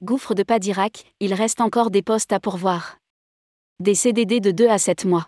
Gouffre 0.00 0.36
de 0.36 0.44
Padirac, 0.44 1.12
il 1.18 1.34
reste 1.34 1.60
encore 1.60 1.90
des 1.90 2.02
postes 2.02 2.32
à 2.32 2.38
pourvoir. 2.38 2.98
Des 3.80 3.96
CDD 3.96 4.38
de 4.38 4.52
2 4.52 4.68
à 4.68 4.78
7 4.78 5.04
mois. 5.04 5.26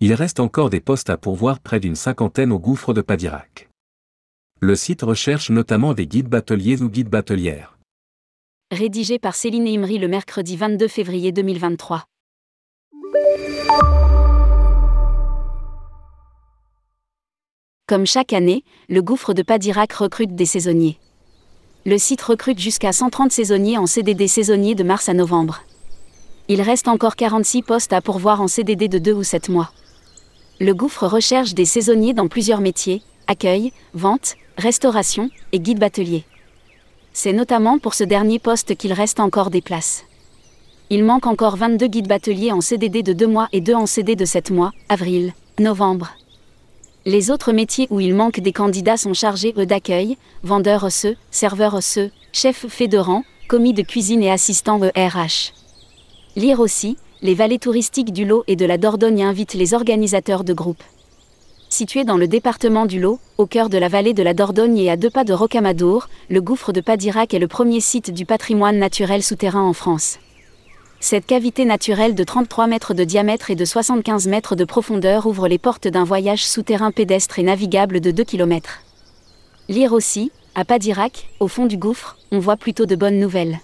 Il 0.00 0.12
reste 0.12 0.38
encore 0.38 0.68
des 0.68 0.80
postes 0.80 1.08
à 1.08 1.16
pourvoir 1.16 1.60
près 1.60 1.80
d'une 1.80 1.94
cinquantaine 1.94 2.52
au 2.52 2.58
gouffre 2.58 2.92
de 2.92 3.00
Padirac. 3.00 3.70
Le 4.60 4.76
site 4.76 5.00
recherche 5.00 5.48
notamment 5.48 5.94
des 5.94 6.06
guides 6.06 6.28
bateliers 6.28 6.82
ou 6.82 6.90
guides 6.90 7.08
batelières. 7.08 7.78
Rédigé 8.70 9.18
par 9.18 9.34
Céline 9.34 9.66
Imri 9.66 9.96
le 9.96 10.08
mercredi 10.08 10.58
22 10.58 10.86
février 10.86 11.32
2023. 11.32 12.04
Comme 17.86 18.04
chaque 18.04 18.34
année, 18.34 18.62
le 18.90 19.00
gouffre 19.00 19.32
de 19.32 19.42
Padirac 19.42 19.90
recrute 19.94 20.34
des 20.34 20.44
saisonniers. 20.44 20.98
Le 21.86 21.96
site 21.96 22.20
recrute 22.20 22.58
jusqu'à 22.58 22.92
130 22.92 23.32
saisonniers 23.32 23.78
en 23.78 23.86
CDD 23.86 24.28
saisonniers 24.28 24.74
de 24.74 24.82
mars 24.82 25.08
à 25.08 25.14
novembre. 25.14 25.62
Il 26.48 26.60
reste 26.60 26.88
encore 26.88 27.16
46 27.16 27.62
postes 27.62 27.94
à 27.94 28.02
pourvoir 28.02 28.42
en 28.42 28.48
CDD 28.48 28.86
de 28.86 28.98
2 28.98 29.12
ou 29.14 29.22
7 29.22 29.48
mois. 29.48 29.72
Le 30.60 30.74
gouffre 30.74 31.06
recherche 31.06 31.54
des 31.54 31.64
saisonniers 31.64 32.12
dans 32.12 32.28
plusieurs 32.28 32.60
métiers, 32.60 33.02
accueil, 33.28 33.72
vente, 33.94 34.36
restauration 34.58 35.30
et 35.52 35.60
guide 35.60 35.78
batelier. 35.78 36.24
C'est 37.14 37.32
notamment 37.32 37.78
pour 37.78 37.94
ce 37.94 38.04
dernier 38.04 38.38
poste 38.38 38.76
qu'il 38.76 38.92
reste 38.92 39.18
encore 39.18 39.48
des 39.48 39.62
places. 39.62 40.04
Il 40.90 41.02
manque 41.02 41.26
encore 41.26 41.56
22 41.56 41.86
guides 41.86 42.08
bateliers 42.08 42.52
en 42.52 42.60
CDD 42.60 43.02
de 43.02 43.14
2 43.14 43.26
mois 43.26 43.48
et 43.52 43.62
2 43.62 43.74
en 43.74 43.86
CD 43.86 44.16
de 44.16 44.26
7 44.26 44.50
mois, 44.50 44.72
avril, 44.90 45.32
novembre. 45.58 46.10
Les 47.06 47.30
autres 47.30 47.52
métiers 47.52 47.86
où 47.88 47.98
il 47.98 48.14
manque 48.14 48.40
des 48.40 48.52
candidats 48.52 48.98
sont 48.98 49.14
chargés 49.14 49.52
d'accueil, 49.52 50.18
vendeurs 50.42 50.84
osseux, 50.84 51.16
serveurs 51.30 51.74
osseux, 51.74 52.10
chefs 52.30 52.66
fédérants, 52.68 53.24
commis 53.48 53.72
de 53.72 53.80
cuisine 53.80 54.22
et 54.22 54.30
assistants 54.30 54.78
ERH. 54.94 55.54
Lire 56.36 56.60
aussi, 56.60 56.98
les 57.22 57.34
vallées 57.34 57.58
touristiques 57.58 58.12
du 58.12 58.26
Lot 58.26 58.44
et 58.48 58.56
de 58.56 58.66
la 58.66 58.76
Dordogne 58.76 59.24
invitent 59.24 59.54
les 59.54 59.72
organisateurs 59.72 60.44
de 60.44 60.52
groupes. 60.52 60.82
Situé 61.70 62.04
dans 62.04 62.18
le 62.18 62.28
département 62.28 62.84
du 62.84 63.00
Lot, 63.00 63.18
au 63.38 63.46
cœur 63.46 63.70
de 63.70 63.78
la 63.78 63.88
vallée 63.88 64.12
de 64.12 64.22
la 64.22 64.34
Dordogne 64.34 64.76
et 64.76 64.90
à 64.90 64.98
deux 64.98 65.10
pas 65.10 65.24
de 65.24 65.32
Rocamadour, 65.32 66.08
le 66.28 66.42
gouffre 66.42 66.72
de 66.72 66.82
Padirac 66.82 67.32
est 67.32 67.38
le 67.38 67.48
premier 67.48 67.80
site 67.80 68.12
du 68.12 68.26
patrimoine 68.26 68.78
naturel 68.78 69.22
souterrain 69.22 69.62
en 69.62 69.72
France. 69.72 70.18
Cette 71.02 71.24
cavité 71.24 71.64
naturelle 71.64 72.14
de 72.14 72.22
33 72.24 72.66
mètres 72.66 72.92
de 72.92 73.04
diamètre 73.04 73.50
et 73.50 73.54
de 73.54 73.64
75 73.64 74.28
mètres 74.28 74.54
de 74.54 74.66
profondeur 74.66 75.24
ouvre 75.24 75.48
les 75.48 75.56
portes 75.56 75.88
d'un 75.88 76.04
voyage 76.04 76.44
souterrain 76.44 76.90
pédestre 76.90 77.38
et 77.38 77.42
navigable 77.42 78.00
de 78.00 78.10
2 78.10 78.22
km. 78.22 78.82
Lire 79.70 79.94
aussi, 79.94 80.30
à 80.54 80.66
Padirac, 80.66 81.30
au 81.40 81.48
fond 81.48 81.64
du 81.64 81.78
gouffre, 81.78 82.18
on 82.32 82.38
voit 82.38 82.58
plutôt 82.58 82.84
de 82.84 82.96
bonnes 82.96 83.18
nouvelles. 83.18 83.60